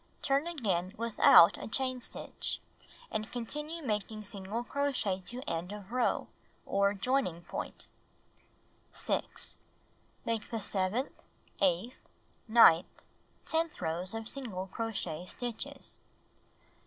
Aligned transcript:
Turn 0.23 0.47
again 0.47 0.95
without 0.97 1.59
a 1.59 1.67
chain 1.67 2.01
stitch, 2.01 2.59
and 3.11 3.31
continue 3.31 3.83
making 3.85 4.23
single 4.23 4.63
crochet 4.63 5.21
to 5.27 5.43
end 5.47 5.71
of 5.71 5.91
row, 5.91 6.27
or 6.65 6.95
joining 6.95 7.43
pomt. 7.43 7.85
6. 8.91 9.59
Make 10.25 10.49
the 10.49 10.59
seventh, 10.59 11.13
eighth, 11.61 11.97
ninth, 12.47 13.05
tenth 13.45 13.79
rows 13.79 14.15
of 14.15 14.27
single 14.27 14.65
crochet 14.65 15.23
stitches. 15.27 15.99